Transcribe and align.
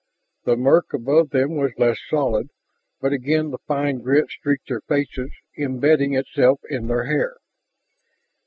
The 0.45 0.55
murk 0.57 0.93
above 0.95 1.29
them 1.29 1.57
was 1.57 1.73
less 1.77 1.99
solid, 2.09 2.49
but 3.01 3.13
again 3.13 3.51
the 3.51 3.59
fine 3.67 3.99
grit 3.99 4.31
streaked 4.31 4.67
their 4.67 4.81
faces, 4.81 5.29
embedding 5.59 6.15
itself 6.15 6.59
in 6.71 6.87
their 6.87 7.03
hair. 7.05 7.37